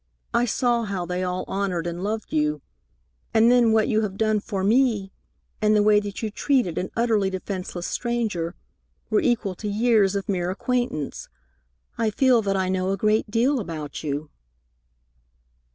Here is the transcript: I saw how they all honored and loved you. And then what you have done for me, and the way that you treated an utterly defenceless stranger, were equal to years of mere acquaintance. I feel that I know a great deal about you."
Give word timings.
I 0.33 0.45
saw 0.45 0.85
how 0.85 1.05
they 1.05 1.21
all 1.21 1.45
honored 1.47 1.85
and 1.85 2.03
loved 2.03 2.33
you. 2.33 2.63
And 3.35 3.51
then 3.51 3.71
what 3.71 3.87
you 3.87 4.01
have 4.01 4.17
done 4.17 4.39
for 4.39 4.63
me, 4.63 5.11
and 5.61 5.75
the 5.75 5.83
way 5.83 5.99
that 5.99 6.23
you 6.23 6.31
treated 6.31 6.79
an 6.79 6.89
utterly 6.95 7.29
defenceless 7.29 7.85
stranger, 7.85 8.55
were 9.11 9.21
equal 9.21 9.53
to 9.53 9.67
years 9.67 10.15
of 10.15 10.27
mere 10.27 10.49
acquaintance. 10.49 11.29
I 11.99 12.09
feel 12.09 12.41
that 12.41 12.57
I 12.57 12.67
know 12.67 12.89
a 12.89 12.97
great 12.97 13.29
deal 13.29 13.59
about 13.59 14.01
you." 14.03 14.31